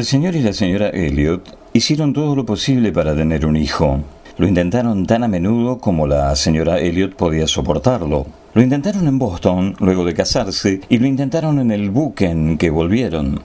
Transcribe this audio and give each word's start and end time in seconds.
El 0.00 0.06
señor 0.06 0.34
y 0.34 0.40
la 0.40 0.54
señora 0.54 0.88
Elliot 0.88 1.58
hicieron 1.74 2.14
todo 2.14 2.34
lo 2.34 2.46
posible 2.46 2.90
para 2.90 3.14
tener 3.14 3.44
un 3.44 3.54
hijo. 3.54 4.00
Lo 4.38 4.48
intentaron 4.48 5.04
tan 5.04 5.24
a 5.24 5.28
menudo 5.28 5.76
como 5.76 6.06
la 6.06 6.34
señora 6.36 6.78
Elliot 6.78 7.16
podía 7.16 7.46
soportarlo. 7.46 8.24
Lo 8.54 8.62
intentaron 8.62 9.06
en 9.06 9.18
Boston, 9.18 9.76
luego 9.78 10.06
de 10.06 10.14
casarse, 10.14 10.80
y 10.88 10.96
lo 10.96 11.06
intentaron 11.06 11.58
en 11.58 11.70
el 11.70 11.90
buque 11.90 12.30
en 12.30 12.56
que 12.56 12.70
volvieron. 12.70 13.42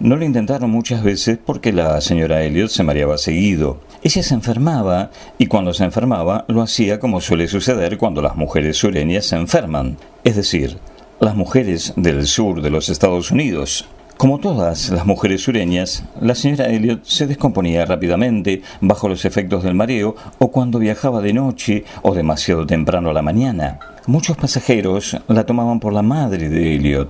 No 0.00 0.16
lo 0.16 0.24
intentaron 0.24 0.70
muchas 0.70 1.04
veces 1.04 1.38
porque 1.44 1.74
la 1.74 2.00
señora 2.00 2.42
Elliot 2.42 2.70
se 2.70 2.84
mareaba 2.84 3.18
seguido. 3.18 3.82
Ella 4.02 4.22
se 4.22 4.32
enfermaba 4.32 5.10
y 5.36 5.44
cuando 5.44 5.74
se 5.74 5.84
enfermaba 5.84 6.46
lo 6.48 6.62
hacía 6.62 6.98
como 7.00 7.20
suele 7.20 7.48
suceder 7.48 7.98
cuando 7.98 8.22
las 8.22 8.34
mujeres 8.34 8.78
sureñas 8.78 9.26
se 9.26 9.36
enferman, 9.36 9.98
es 10.24 10.36
decir, 10.36 10.78
las 11.20 11.36
mujeres 11.36 11.92
del 11.96 12.26
sur 12.26 12.62
de 12.62 12.70
los 12.70 12.88
Estados 12.88 13.30
Unidos. 13.30 13.86
Como 14.16 14.38
todas 14.38 14.90
las 14.90 15.04
mujeres 15.04 15.42
sureñas, 15.42 16.04
la 16.20 16.34
señora 16.34 16.68
Elliot 16.68 17.04
se 17.04 17.26
descomponía 17.26 17.84
rápidamente 17.84 18.62
bajo 18.80 19.08
los 19.08 19.24
efectos 19.24 19.64
del 19.64 19.74
mareo 19.74 20.14
o 20.38 20.50
cuando 20.50 20.78
viajaba 20.78 21.20
de 21.20 21.32
noche 21.32 21.84
o 22.02 22.14
demasiado 22.14 22.64
temprano 22.66 23.10
a 23.10 23.12
la 23.12 23.22
mañana. 23.22 23.80
Muchos 24.06 24.36
pasajeros 24.36 25.16
la 25.26 25.44
tomaban 25.44 25.80
por 25.80 25.92
la 25.92 26.02
madre 26.02 26.48
de 26.48 26.76
Elliot. 26.76 27.08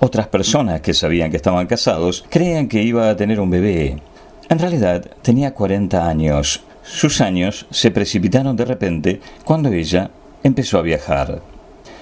Otras 0.00 0.28
personas 0.28 0.80
que 0.80 0.94
sabían 0.94 1.30
que 1.30 1.36
estaban 1.36 1.66
casados 1.66 2.24
creían 2.30 2.68
que 2.68 2.82
iba 2.82 3.10
a 3.10 3.16
tener 3.16 3.40
un 3.40 3.50
bebé. 3.50 3.96
En 4.48 4.58
realidad 4.58 5.04
tenía 5.22 5.52
40 5.52 6.06
años. 6.06 6.62
Sus 6.82 7.20
años 7.20 7.66
se 7.70 7.90
precipitaron 7.90 8.56
de 8.56 8.64
repente 8.64 9.20
cuando 9.44 9.70
ella 9.70 10.10
empezó 10.42 10.78
a 10.78 10.82
viajar. 10.82 11.42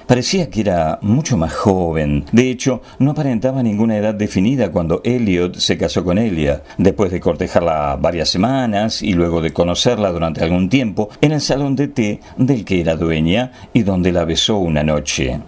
Parecía 0.06 0.50
que 0.50 0.60
era 0.60 0.98
mucho 1.00 1.38
más 1.38 1.54
joven. 1.54 2.26
De 2.30 2.50
hecho, 2.50 2.82
no 2.98 3.12
aparentaba 3.12 3.62
ninguna 3.62 3.96
edad 3.96 4.14
definida 4.14 4.70
cuando 4.70 5.00
Elliot 5.02 5.56
se 5.56 5.78
casó 5.78 6.04
con 6.04 6.18
ella, 6.18 6.62
después 6.76 7.10
de 7.10 7.20
cortejarla 7.20 7.96
varias 8.00 8.28
semanas 8.28 9.02
y 9.02 9.14
luego 9.14 9.40
de 9.40 9.54
conocerla 9.54 10.12
durante 10.12 10.44
algún 10.44 10.68
tiempo 10.68 11.08
en 11.22 11.32
el 11.32 11.40
salón 11.40 11.74
de 11.74 11.88
té 11.88 12.20
del 12.36 12.66
que 12.66 12.80
era 12.82 12.96
dueña 12.96 13.52
y 13.72 13.82
donde 13.82 14.12
la 14.12 14.26
besó 14.26 14.58
una 14.58 14.82
noche. 14.82 15.40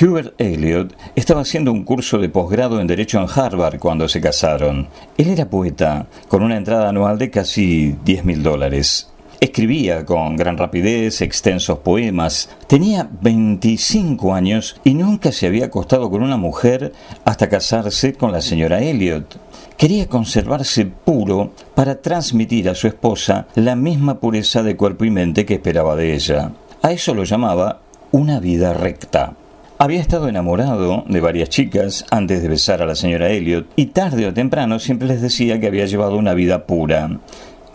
Hubert 0.00 0.40
Elliot 0.40 0.94
estaba 1.16 1.40
haciendo 1.40 1.72
un 1.72 1.82
curso 1.82 2.18
de 2.18 2.28
posgrado 2.28 2.80
en 2.80 2.86
Derecho 2.86 3.20
en 3.20 3.26
Harvard 3.34 3.78
cuando 3.78 4.06
se 4.06 4.20
casaron. 4.20 4.86
Él 5.16 5.30
era 5.30 5.48
poeta, 5.48 6.06
con 6.28 6.42
una 6.42 6.56
entrada 6.56 6.90
anual 6.90 7.18
de 7.18 7.30
casi 7.30 7.96
10 8.04 8.24
mil 8.24 8.42
dólares. 8.42 9.10
Escribía 9.40 10.04
con 10.04 10.36
gran 10.36 10.58
rapidez 10.58 11.22
extensos 11.22 11.78
poemas. 11.78 12.50
Tenía 12.66 13.08
25 13.20 14.34
años 14.34 14.80
y 14.82 14.94
nunca 14.94 15.30
se 15.30 15.46
había 15.46 15.66
acostado 15.66 16.10
con 16.10 16.22
una 16.22 16.36
mujer 16.36 16.92
hasta 17.24 17.48
casarse 17.48 18.14
con 18.14 18.32
la 18.32 18.40
señora 18.40 18.80
Elliot. 18.80 19.38
Quería 19.76 20.08
conservarse 20.08 20.86
puro 20.86 21.52
para 21.76 22.00
transmitir 22.02 22.68
a 22.68 22.74
su 22.74 22.88
esposa 22.88 23.46
la 23.54 23.76
misma 23.76 24.18
pureza 24.18 24.64
de 24.64 24.76
cuerpo 24.76 25.04
y 25.04 25.10
mente 25.10 25.46
que 25.46 25.54
esperaba 25.54 25.94
de 25.94 26.14
ella. 26.14 26.50
A 26.82 26.90
eso 26.90 27.14
lo 27.14 27.22
llamaba 27.22 27.80
una 28.10 28.40
vida 28.40 28.72
recta. 28.72 29.34
Había 29.78 30.00
estado 30.00 30.26
enamorado 30.26 31.04
de 31.06 31.20
varias 31.20 31.50
chicas 31.50 32.04
antes 32.10 32.42
de 32.42 32.48
besar 32.48 32.82
a 32.82 32.86
la 32.86 32.96
señora 32.96 33.30
Elliot 33.30 33.68
y 33.76 33.86
tarde 33.86 34.26
o 34.26 34.34
temprano 34.34 34.80
siempre 34.80 35.06
les 35.06 35.22
decía 35.22 35.60
que 35.60 35.68
había 35.68 35.86
llevado 35.86 36.16
una 36.16 36.34
vida 36.34 36.66
pura. 36.66 37.08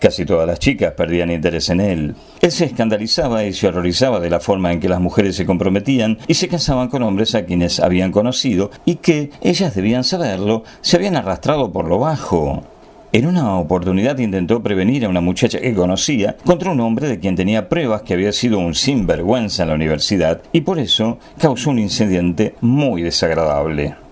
Casi 0.04 0.26
todas 0.26 0.46
las 0.46 0.58
chicas 0.58 0.92
perdían 0.92 1.30
interés 1.30 1.70
en 1.70 1.80
él. 1.80 2.14
Él 2.42 2.52
se 2.52 2.66
escandalizaba 2.66 3.42
y 3.44 3.54
se 3.54 3.68
horrorizaba 3.68 4.20
de 4.20 4.28
la 4.28 4.38
forma 4.38 4.70
en 4.70 4.78
que 4.78 4.90
las 4.90 5.00
mujeres 5.00 5.34
se 5.34 5.46
comprometían 5.46 6.18
y 6.28 6.34
se 6.34 6.46
casaban 6.46 6.88
con 6.88 7.02
hombres 7.02 7.34
a 7.34 7.46
quienes 7.46 7.80
habían 7.80 8.12
conocido 8.12 8.70
y 8.84 8.96
que, 8.96 9.30
ellas 9.40 9.74
debían 9.74 10.04
saberlo, 10.04 10.62
se 10.82 10.98
habían 10.98 11.16
arrastrado 11.16 11.72
por 11.72 11.88
lo 11.88 12.00
bajo. 12.00 12.64
En 13.12 13.24
una 13.26 13.56
oportunidad 13.56 14.18
intentó 14.18 14.62
prevenir 14.62 15.06
a 15.06 15.08
una 15.08 15.22
muchacha 15.22 15.58
que 15.58 15.72
conocía 15.72 16.36
contra 16.44 16.70
un 16.70 16.80
hombre 16.80 17.08
de 17.08 17.18
quien 17.18 17.34
tenía 17.34 17.70
pruebas 17.70 18.02
que 18.02 18.12
había 18.12 18.32
sido 18.32 18.58
un 18.58 18.74
sinvergüenza 18.74 19.62
en 19.62 19.70
la 19.70 19.74
universidad 19.74 20.42
y 20.52 20.60
por 20.60 20.78
eso 20.78 21.18
causó 21.38 21.70
un 21.70 21.78
incidente 21.78 22.56
muy 22.60 23.00
desagradable. 23.00 24.03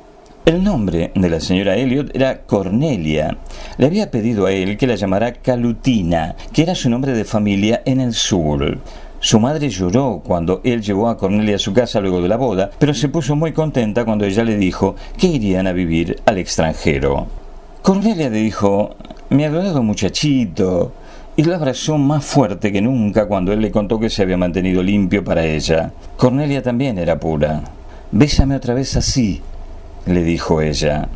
El 0.44 0.64
nombre 0.64 1.12
de 1.14 1.30
la 1.30 1.38
señora 1.38 1.76
Elliot 1.76 2.16
era 2.16 2.42
Cornelia. 2.42 3.38
Le 3.78 3.86
había 3.86 4.10
pedido 4.10 4.46
a 4.46 4.50
él 4.50 4.76
que 4.76 4.88
la 4.88 4.96
llamara 4.96 5.34
Calutina, 5.34 6.34
que 6.52 6.62
era 6.62 6.74
su 6.74 6.90
nombre 6.90 7.12
de 7.12 7.24
familia 7.24 7.82
en 7.84 8.00
el 8.00 8.12
sur. 8.12 8.78
Su 9.20 9.38
madre 9.38 9.68
lloró 9.68 10.20
cuando 10.24 10.60
él 10.64 10.82
llevó 10.82 11.08
a 11.08 11.16
Cornelia 11.16 11.54
a 11.54 11.60
su 11.60 11.72
casa 11.72 12.00
luego 12.00 12.20
de 12.20 12.26
la 12.26 12.38
boda, 12.38 12.72
pero 12.80 12.92
se 12.92 13.08
puso 13.08 13.36
muy 13.36 13.52
contenta 13.52 14.04
cuando 14.04 14.24
ella 14.24 14.42
le 14.42 14.56
dijo 14.56 14.96
que 15.16 15.28
irían 15.28 15.68
a 15.68 15.72
vivir 15.72 16.20
al 16.26 16.38
extranjero. 16.38 17.28
Cornelia 17.82 18.28
le 18.28 18.40
dijo, 18.40 18.96
mi 19.30 19.44
adorado 19.44 19.84
muchachito, 19.84 20.92
y 21.36 21.44
lo 21.44 21.54
abrazó 21.54 21.98
más 21.98 22.24
fuerte 22.24 22.72
que 22.72 22.82
nunca 22.82 23.26
cuando 23.26 23.52
él 23.52 23.60
le 23.60 23.70
contó 23.70 24.00
que 24.00 24.10
se 24.10 24.22
había 24.22 24.36
mantenido 24.36 24.82
limpio 24.82 25.22
para 25.22 25.44
ella. 25.44 25.92
Cornelia 26.16 26.64
también 26.64 26.98
era 26.98 27.20
pura. 27.20 27.62
Bésame 28.10 28.56
otra 28.56 28.74
vez 28.74 28.96
así, 28.96 29.40
le 30.06 30.22
dijo 30.22 30.60
ella. 30.60 31.08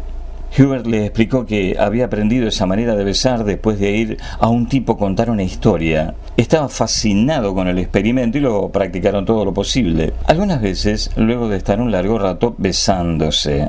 Hubert 0.58 0.86
le 0.86 1.04
explicó 1.04 1.44
que 1.44 1.76
había 1.78 2.06
aprendido 2.06 2.48
esa 2.48 2.64
manera 2.64 2.96
de 2.96 3.04
besar 3.04 3.44
después 3.44 3.78
de 3.78 3.90
ir 3.90 4.16
a 4.38 4.48
un 4.48 4.68
tipo 4.68 4.96
contar 4.96 5.28
una 5.28 5.42
historia. 5.42 6.14
Estaba 6.36 6.70
fascinado 6.70 7.54
con 7.54 7.68
el 7.68 7.78
experimento 7.78 8.38
y 8.38 8.40
lo 8.40 8.70
practicaron 8.70 9.26
todo 9.26 9.44
lo 9.44 9.52
posible. 9.52 10.14
Algunas 10.26 10.62
veces, 10.62 11.10
luego 11.16 11.48
de 11.48 11.58
estar 11.58 11.78
un 11.80 11.92
largo 11.92 12.18
rato 12.18 12.54
besándose. 12.56 13.68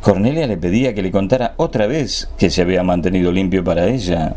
Cornelia 0.00 0.46
le 0.46 0.56
pedía 0.56 0.94
que 0.94 1.02
le 1.02 1.10
contara 1.10 1.54
otra 1.56 1.88
vez 1.88 2.30
que 2.38 2.50
se 2.50 2.62
había 2.62 2.84
mantenido 2.84 3.32
limpio 3.32 3.64
para 3.64 3.86
ella. 3.86 4.36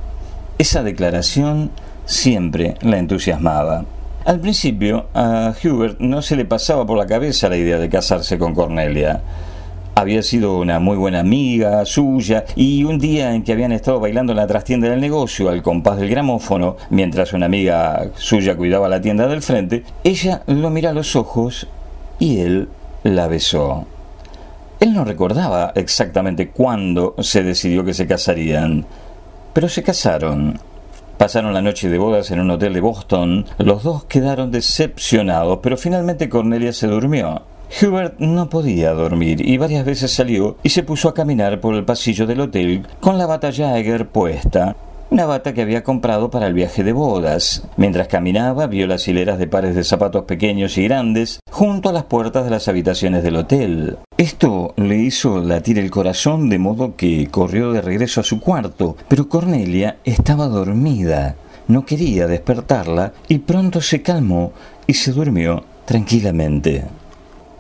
Esa 0.57 0.81
declaración 0.81 1.69
siempre 2.05 2.75
la 2.81 2.97
entusiasmaba. 2.97 3.85
Al 4.25 4.39
principio, 4.39 5.05
a 5.13 5.53
Hubert 5.63 5.99
no 5.99 6.23
se 6.23 6.35
le 6.35 6.45
pasaba 6.45 6.85
por 6.85 6.97
la 6.97 7.05
cabeza 7.05 7.49
la 7.49 7.57
idea 7.57 7.77
de 7.77 7.89
casarse 7.89 8.39
con 8.39 8.55
Cornelia 8.55 9.21
había 9.95 10.23
sido 10.23 10.57
una 10.57 10.79
muy 10.79 10.97
buena 10.97 11.19
amiga 11.19 11.85
suya 11.85 12.45
y 12.55 12.83
un 12.83 12.99
día 12.99 13.33
en 13.33 13.43
que 13.43 13.51
habían 13.51 13.71
estado 13.71 13.99
bailando 13.99 14.31
en 14.31 14.37
la 14.37 14.47
trastienda 14.47 14.89
del 14.89 15.01
negocio 15.01 15.49
al 15.49 15.61
compás 15.61 15.97
del 15.97 16.09
gramófono, 16.09 16.77
mientras 16.89 17.33
una 17.33 17.47
amiga 17.47 18.09
suya 18.15 18.55
cuidaba 18.55 18.89
la 18.89 19.01
tienda 19.01 19.27
del 19.27 19.41
frente, 19.41 19.83
ella 20.03 20.43
lo 20.47 20.69
miró 20.69 20.89
a 20.89 20.93
los 20.93 21.15
ojos 21.15 21.67
y 22.19 22.39
él 22.39 22.69
la 23.03 23.27
besó. 23.27 23.85
Él 24.79 24.93
no 24.93 25.05
recordaba 25.05 25.73
exactamente 25.75 26.49
cuándo 26.49 27.15
se 27.19 27.43
decidió 27.43 27.83
que 27.83 27.93
se 27.93 28.07
casarían, 28.07 28.85
pero 29.53 29.69
se 29.69 29.83
casaron. 29.83 30.59
Pasaron 31.17 31.53
la 31.53 31.61
noche 31.61 31.87
de 31.87 31.99
bodas 31.99 32.31
en 32.31 32.39
un 32.39 32.49
hotel 32.49 32.73
de 32.73 32.81
Boston. 32.81 33.45
Los 33.59 33.83
dos 33.83 34.05
quedaron 34.05 34.49
decepcionados, 34.49 35.59
pero 35.61 35.77
finalmente 35.77 36.29
Cornelia 36.29 36.73
se 36.73 36.87
durmió. 36.87 37.43
Hubert 37.79 38.19
no 38.19 38.49
podía 38.49 38.91
dormir 38.91 39.47
y 39.47 39.57
varias 39.57 39.85
veces 39.85 40.11
salió 40.11 40.57
y 40.61 40.69
se 40.69 40.83
puso 40.83 41.07
a 41.07 41.13
caminar 41.13 41.61
por 41.61 41.73
el 41.75 41.85
pasillo 41.85 42.27
del 42.27 42.41
hotel 42.41 42.85
con 42.99 43.17
la 43.17 43.25
bata 43.25 43.51
Jagger 43.51 44.07
puesta, 44.07 44.75
una 45.09 45.25
bata 45.25 45.53
que 45.53 45.61
había 45.61 45.83
comprado 45.83 46.29
para 46.29 46.47
el 46.47 46.53
viaje 46.53 46.83
de 46.83 46.93
bodas. 46.93 47.63
Mientras 47.77 48.07
caminaba, 48.07 48.67
vio 48.67 48.87
las 48.87 49.07
hileras 49.07 49.39
de 49.39 49.47
pares 49.47 49.75
de 49.75 49.83
zapatos 49.83 50.25
pequeños 50.25 50.77
y 50.77 50.83
grandes 50.83 51.39
junto 51.49 51.89
a 51.89 51.93
las 51.93 52.03
puertas 52.03 52.43
de 52.43 52.51
las 52.51 52.67
habitaciones 52.67 53.23
del 53.23 53.37
hotel. 53.37 53.97
Esto 54.17 54.73
le 54.77 54.97
hizo 54.97 55.41
latir 55.41 55.79
el 55.79 55.91
corazón 55.91 56.49
de 56.49 56.59
modo 56.59 56.95
que 56.95 57.27
corrió 57.31 57.71
de 57.71 57.81
regreso 57.81 58.21
a 58.21 58.25
su 58.25 58.39
cuarto, 58.39 58.95
pero 59.07 59.27
Cornelia 59.27 59.97
estaba 60.03 60.47
dormida. 60.47 61.35
No 61.67 61.85
quería 61.85 62.27
despertarla 62.27 63.13
y 63.27 63.39
pronto 63.39 63.81
se 63.81 64.01
calmó 64.01 64.51
y 64.87 64.93
se 64.93 65.11
durmió 65.13 65.63
tranquilamente. 65.85 66.85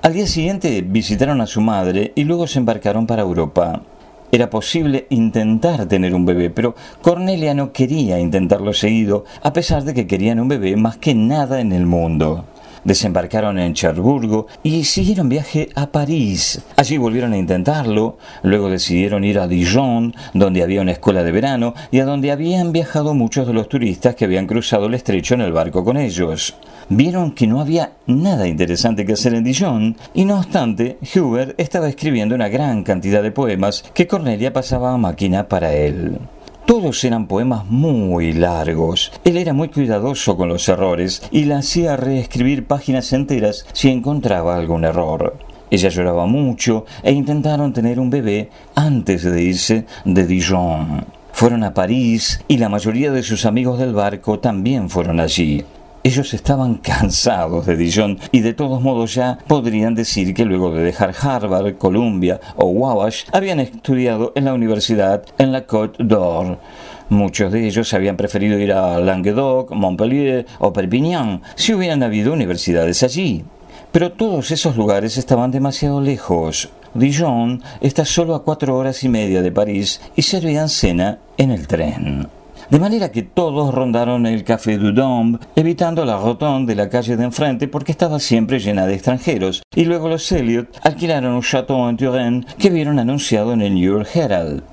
Al 0.03 0.13
día 0.13 0.25
siguiente 0.25 0.81
visitaron 0.81 1.41
a 1.41 1.45
su 1.45 1.61
madre 1.61 2.11
y 2.15 2.23
luego 2.23 2.47
se 2.47 2.57
embarcaron 2.57 3.05
para 3.05 3.21
Europa. 3.21 3.83
Era 4.31 4.49
posible 4.49 5.05
intentar 5.11 5.85
tener 5.85 6.15
un 6.15 6.25
bebé, 6.25 6.49
pero 6.49 6.73
Cornelia 7.03 7.53
no 7.53 7.71
quería 7.71 8.19
intentarlo 8.19 8.73
seguido, 8.73 9.25
a 9.43 9.53
pesar 9.53 9.83
de 9.83 9.93
que 9.93 10.07
querían 10.07 10.39
un 10.39 10.47
bebé 10.47 10.75
más 10.75 10.97
que 10.97 11.13
nada 11.13 11.61
en 11.61 11.71
el 11.71 11.85
mundo. 11.85 12.45
Desembarcaron 12.83 13.59
en 13.59 13.73
Cherburgo 13.73 14.47
y 14.63 14.83
siguieron 14.83 15.29
viaje 15.29 15.69
a 15.75 15.87
París. 15.87 16.61
Allí 16.77 16.97
volvieron 16.97 17.33
a 17.33 17.37
intentarlo, 17.37 18.17
luego 18.43 18.69
decidieron 18.69 19.23
ir 19.23 19.39
a 19.39 19.47
Dijon, 19.47 20.15
donde 20.33 20.63
había 20.63 20.81
una 20.81 20.93
escuela 20.93 21.23
de 21.23 21.31
verano 21.31 21.73
y 21.91 21.99
a 21.99 22.05
donde 22.05 22.31
habían 22.31 22.71
viajado 22.71 23.13
muchos 23.13 23.47
de 23.47 23.53
los 23.53 23.69
turistas 23.69 24.15
que 24.15 24.25
habían 24.25 24.47
cruzado 24.47 24.87
el 24.87 24.93
estrecho 24.93 25.35
en 25.35 25.41
el 25.41 25.53
barco 25.53 25.83
con 25.83 25.97
ellos 25.97 26.55
vieron 26.91 27.31
que 27.31 27.47
no 27.47 27.61
había 27.61 27.93
nada 28.05 28.47
interesante 28.47 29.05
que 29.05 29.13
hacer 29.13 29.33
en 29.33 29.45
Dijon, 29.45 29.95
y 30.13 30.25
no 30.25 30.39
obstante, 30.39 30.97
Hubert 31.15 31.59
estaba 31.59 31.87
escribiendo 31.87 32.35
una 32.35 32.49
gran 32.49 32.83
cantidad 32.83 33.23
de 33.23 33.31
poemas 33.31 33.83
que 33.93 34.07
Cornelia 34.07 34.51
pasaba 34.51 34.93
a 34.93 34.97
máquina 34.97 35.47
para 35.47 35.73
él. 35.73 36.19
Todos 36.65 37.03
eran 37.03 37.27
poemas 37.27 37.65
muy 37.65 38.33
largos. 38.33 39.11
Él 39.25 39.37
era 39.37 39.53
muy 39.53 39.69
cuidadoso 39.69 40.37
con 40.37 40.49
los 40.49 40.69
errores 40.69 41.21
y 41.31 41.45
la 41.45 41.57
hacía 41.57 41.97
reescribir 41.97 42.65
páginas 42.65 43.11
enteras 43.13 43.65
si 43.73 43.89
encontraba 43.89 44.55
algún 44.55 44.85
error. 44.85 45.37
Ella 45.69 45.89
lloraba 45.89 46.25
mucho 46.25 46.85
e 47.01 47.11
intentaron 47.11 47.73
tener 47.73 47.99
un 47.99 48.09
bebé 48.09 48.49
antes 48.75 49.23
de 49.23 49.41
irse 49.41 49.85
de 50.05 50.25
Dijon. 50.25 51.05
Fueron 51.31 51.63
a 51.63 51.73
París 51.73 52.43
y 52.47 52.57
la 52.57 52.69
mayoría 52.69 53.11
de 53.11 53.23
sus 53.23 53.45
amigos 53.45 53.79
del 53.79 53.93
barco 53.93 54.39
también 54.39 54.89
fueron 54.89 55.19
allí. 55.19 55.63
Ellos 56.03 56.33
estaban 56.33 56.75
cansados 56.83 57.67
de 57.67 57.75
Dijon 57.75 58.19
y 58.31 58.39
de 58.39 58.53
todos 58.53 58.81
modos 58.81 59.13
ya 59.13 59.37
podrían 59.45 59.93
decir 59.93 60.33
que 60.33 60.45
luego 60.45 60.73
de 60.73 60.81
dejar 60.81 61.13
Harvard, 61.19 61.77
Columbia 61.77 62.39
o 62.55 62.65
Wabash 62.67 63.25
habían 63.31 63.59
estudiado 63.59 64.31
en 64.35 64.45
la 64.45 64.53
universidad 64.53 65.23
en 65.37 65.51
la 65.51 65.65
Côte 65.67 66.03
d'Or. 66.03 66.57
Muchos 67.09 67.51
de 67.51 67.67
ellos 67.67 67.93
habían 67.93 68.17
preferido 68.17 68.57
ir 68.57 68.73
a 68.73 68.99
Languedoc, 68.99 69.71
Montpellier 69.71 70.47
o 70.59 70.73
Perpignan 70.73 71.41
si 71.55 71.73
hubieran 71.73 72.01
habido 72.01 72.33
universidades 72.33 73.03
allí. 73.03 73.43
Pero 73.91 74.13
todos 74.13 74.49
esos 74.49 74.77
lugares 74.77 75.17
estaban 75.17 75.51
demasiado 75.51 76.01
lejos. 76.01 76.69
Dijon 76.95 77.61
está 77.79 78.05
solo 78.05 78.33
a 78.33 78.43
cuatro 78.43 78.75
horas 78.75 79.03
y 79.03 79.09
media 79.09 79.41
de 79.41 79.51
París 79.51 80.01
y 80.15 80.23
servían 80.23 80.69
cena 80.69 81.19
en 81.37 81.51
el 81.51 81.67
tren. 81.67 82.40
De 82.71 82.79
manera 82.79 83.11
que 83.11 83.21
todos 83.21 83.73
rondaron 83.73 84.25
el 84.25 84.45
Café 84.45 84.77
du 84.77 84.93
Dôme, 84.93 85.39
evitando 85.57 86.05
la 86.05 86.17
rotonde 86.17 86.71
de 86.71 86.77
la 86.77 86.87
calle 86.87 87.17
de 87.17 87.25
enfrente 87.25 87.67
porque 87.67 87.91
estaba 87.91 88.17
siempre 88.17 88.59
llena 88.59 88.87
de 88.87 88.93
extranjeros, 88.93 89.61
y 89.75 89.83
luego 89.83 90.07
los 90.07 90.31
Elliot 90.31 90.69
alquilaron 90.81 91.33
un 91.33 91.41
chateau 91.41 91.89
en 91.89 91.97
Turenne 91.97 92.45
que 92.57 92.69
vieron 92.69 92.97
anunciado 92.97 93.51
en 93.51 93.61
el 93.61 93.73
New 93.73 93.83
York 93.83 94.07
Herald. 94.15 94.63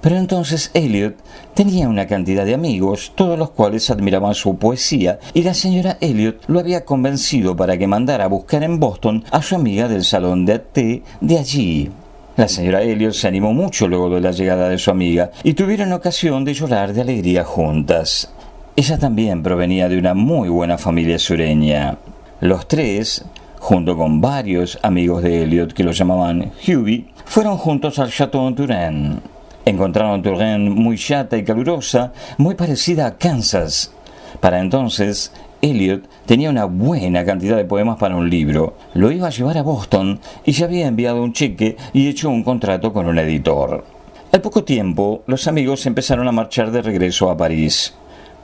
Pero 0.00 0.16
entonces 0.16 0.70
Elliot 0.72 1.16
tenía 1.52 1.86
una 1.90 2.06
cantidad 2.06 2.46
de 2.46 2.54
amigos, 2.54 3.12
todos 3.14 3.38
los 3.38 3.50
cuales 3.50 3.90
admiraban 3.90 4.34
su 4.34 4.56
poesía, 4.56 5.18
y 5.34 5.42
la 5.42 5.52
señora 5.52 5.98
Elliot 6.00 6.44
lo 6.46 6.60
había 6.60 6.86
convencido 6.86 7.54
para 7.54 7.76
que 7.76 7.86
mandara 7.86 8.24
a 8.24 8.28
buscar 8.28 8.62
en 8.62 8.80
Boston 8.80 9.22
a 9.30 9.42
su 9.42 9.54
amiga 9.54 9.86
del 9.86 10.04
salón 10.04 10.46
de 10.46 10.60
té 10.60 11.02
de 11.20 11.38
allí. 11.38 11.90
La 12.38 12.46
señora 12.46 12.82
Elliot 12.82 13.14
se 13.14 13.26
animó 13.26 13.52
mucho 13.52 13.88
luego 13.88 14.08
de 14.08 14.20
la 14.20 14.30
llegada 14.30 14.68
de 14.68 14.78
su 14.78 14.92
amiga 14.92 15.32
y 15.42 15.54
tuvieron 15.54 15.92
ocasión 15.92 16.44
de 16.44 16.54
llorar 16.54 16.92
de 16.92 17.00
alegría 17.00 17.42
juntas. 17.42 18.32
Ella 18.76 18.96
también 18.96 19.42
provenía 19.42 19.88
de 19.88 19.98
una 19.98 20.14
muy 20.14 20.48
buena 20.48 20.78
familia 20.78 21.18
sureña. 21.18 21.98
Los 22.40 22.68
tres, 22.68 23.24
junto 23.58 23.96
con 23.96 24.20
varios 24.20 24.78
amigos 24.82 25.24
de 25.24 25.42
Elliot 25.42 25.72
que 25.72 25.82
lo 25.82 25.90
llamaban 25.90 26.52
Hughie, 26.64 27.06
fueron 27.24 27.58
juntos 27.58 27.98
al 27.98 28.12
Chateau 28.12 28.46
en 28.46 28.54
Turenne. 28.54 29.16
Encontraron 29.64 30.22
Turenne 30.22 30.70
muy 30.70 30.96
chata 30.96 31.36
y 31.36 31.42
calurosa, 31.42 32.12
muy 32.36 32.54
parecida 32.54 33.08
a 33.08 33.16
Kansas. 33.18 33.90
Para 34.38 34.60
entonces, 34.60 35.32
Elliot 35.60 36.04
tenía 36.26 36.50
una 36.50 36.64
buena 36.66 37.24
cantidad 37.24 37.56
de 37.56 37.64
poemas 37.64 37.98
para 37.98 38.16
un 38.16 38.30
libro, 38.30 38.74
lo 38.94 39.10
iba 39.10 39.26
a 39.26 39.30
llevar 39.30 39.58
a 39.58 39.62
Boston 39.62 40.20
y 40.44 40.52
ya 40.52 40.66
había 40.66 40.86
enviado 40.86 41.22
un 41.22 41.32
cheque 41.32 41.76
y 41.92 42.08
hecho 42.08 42.30
un 42.30 42.44
contrato 42.44 42.92
con 42.92 43.06
un 43.06 43.18
editor. 43.18 43.84
Al 44.30 44.40
poco 44.40 44.62
tiempo, 44.62 45.22
los 45.26 45.48
amigos 45.48 45.86
empezaron 45.86 46.28
a 46.28 46.32
marchar 46.32 46.70
de 46.70 46.82
regreso 46.82 47.30
a 47.30 47.36
París. 47.36 47.94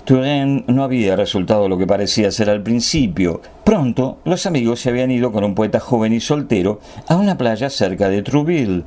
Turenne 0.05 0.65
no 0.67 0.83
había 0.83 1.17
resultado 1.17 1.69
lo 1.69 1.79
que 1.79 1.87
parecía 1.87 2.31
ser 2.31 2.51
al 2.51 2.63
principio. 2.63 3.41
Pronto, 3.65 4.19
los 4.25 4.45
amigos 4.47 4.81
se 4.81 4.91
habían 4.91 5.11
ido 5.11 5.33
con 5.33 5.45
un 5.45 5.55
poeta 5.55 5.81
joven 5.81 6.13
y 6.13 6.21
soltero 6.21 6.81
a 7.09 7.17
una 7.17 7.39
playa 7.39 7.71
cerca 7.71 8.09
de 8.09 8.23
Trouville. 8.23 8.83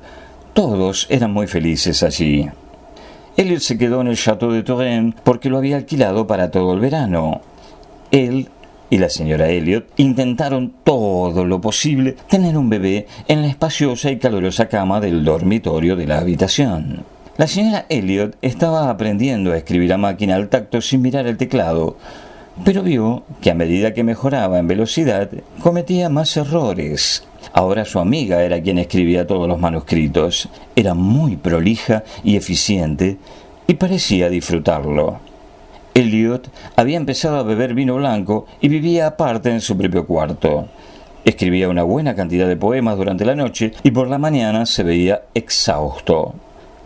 Todos 0.53 1.07
eran 1.09 1.31
muy 1.31 1.47
felices 1.47 2.03
allí. 2.03 2.47
Elliot 3.35 3.62
se 3.62 3.77
quedó 3.77 4.01
en 4.01 4.07
el 4.07 4.18
Chateau 4.18 4.51
de 4.51 4.63
Turenne 4.63 5.13
porque 5.23 5.50
lo 5.50 5.59
había 5.59 5.77
alquilado 5.77 6.25
para 6.27 6.51
todo 6.51 6.73
el 6.73 6.80
verano. 6.80 7.41
Él 8.12 8.50
y 8.89 8.98
la 8.98 9.09
señora 9.09 9.50
Elliot 9.50 9.86
intentaron 9.98 10.74
todo 10.83 11.45
lo 11.45 11.59
posible 11.59 12.15
tener 12.30 12.57
un 12.57 12.69
bebé 12.69 13.07
en 13.27 13.42
la 13.42 13.48
espaciosa 13.48 14.12
y 14.12 14.18
calurosa 14.18 14.68
cama 14.68 15.00
del 15.00 15.24
dormitorio 15.25 15.95
de 15.95 16.07
la 16.07 16.19
habitación. 16.19 17.04
La 17.38 17.48
señora 17.48 17.86
Elliot 17.89 18.36
estaba 18.42 18.89
aprendiendo 18.89 19.51
a 19.51 19.57
escribir 19.57 19.94
a 19.94 19.98
máquina 19.98 20.36
al 20.36 20.50
tacto 20.50 20.81
sin 20.81 21.01
mirar 21.01 21.27
el 21.27 21.38
teclado, 21.38 21.98
pero 22.63 22.81
vio 22.81 23.24
que 23.42 23.51
a 23.51 23.56
medida 23.56 23.94
que 23.94 24.04
mejoraba 24.04 24.57
en 24.57 24.68
velocidad 24.68 25.30
cometía 25.62 26.09
más 26.09 26.36
errores. 26.38 27.27
Ahora 27.54 27.86
su 27.86 28.00
amiga 28.00 28.42
era 28.42 28.62
quien 28.62 28.80
escribía 28.80 29.27
todos 29.27 29.48
los 29.48 29.59
manuscritos. 29.59 30.50
Era 30.75 30.94
muy 30.94 31.36
prolija 31.36 32.04
y 32.24 32.36
eficiente 32.36 33.18
y 33.68 33.75
parecía 33.75 34.30
disfrutarlo. 34.30 35.19
Elliot 35.97 36.51
había 36.75 36.97
empezado 36.97 37.38
a 37.38 37.44
beber 37.44 37.73
vino 37.73 37.95
blanco 37.95 38.45
y 38.61 38.67
vivía 38.67 39.07
aparte 39.07 39.49
en 39.49 39.61
su 39.61 39.75
propio 39.75 40.05
cuarto. 40.05 40.67
Escribía 41.25 41.69
una 41.69 41.81
buena 41.81 42.13
cantidad 42.13 42.47
de 42.47 42.55
poemas 42.55 42.97
durante 42.97 43.25
la 43.25 43.33
noche 43.33 43.73
y 43.83 43.89
por 43.89 44.07
la 44.07 44.19
mañana 44.19 44.67
se 44.67 44.83
veía 44.83 45.23
exhausto. 45.33 46.35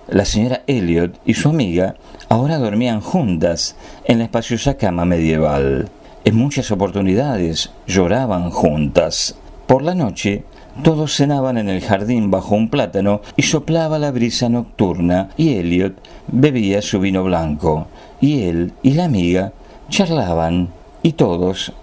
La 0.07 0.23
señora 0.23 0.61
Elliot 0.65 1.19
y 1.25 1.33
su 1.33 1.49
amiga 1.49 1.95
ahora 2.29 2.57
dormían 2.57 3.01
juntas 3.01 3.75
en 4.05 4.19
la 4.19 4.23
espaciosa 4.23 4.77
cama 4.77 5.03
medieval. 5.03 5.89
En 6.23 6.35
muchas 6.37 6.71
oportunidades 6.71 7.69
lloraban 7.87 8.49
juntas. 8.49 9.35
Por 9.67 9.81
la 9.81 9.93
noche, 9.93 10.45
todos 10.83 11.15
cenaban 11.15 11.57
en 11.57 11.69
el 11.69 11.81
jardín 11.81 12.31
bajo 12.31 12.55
un 12.55 12.69
plátano 12.69 13.21
y 13.35 13.43
soplaba 13.43 13.99
la 13.99 14.11
brisa 14.11 14.49
nocturna 14.49 15.29
y 15.37 15.55
Elliot 15.55 15.93
bebía 16.27 16.81
su 16.81 16.99
vino 16.99 17.23
blanco 17.23 17.87
y 18.19 18.43
él 18.43 18.73
y 18.81 18.93
la 18.93 19.05
amiga 19.05 19.53
charlaban 19.89 20.69
y 21.03 21.13
todos 21.13 21.73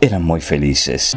eran 0.00 0.24
muy 0.24 0.40
felices. 0.40 1.16